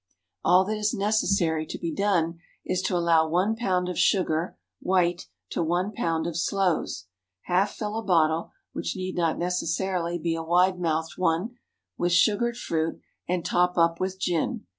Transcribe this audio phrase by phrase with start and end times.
[0.43, 3.87] All that is necessary to be done is to allow 1 lb.
[3.87, 6.27] of sugar (white) to 1 lb.
[6.27, 7.05] of sloes.
[7.43, 11.57] Half fill a bottle which need not necessarily be a wide mouthed one
[11.99, 14.65] with sugared fruit, and "top up" with gin.